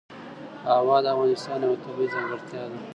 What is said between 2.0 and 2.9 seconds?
ځانګړتیا ده.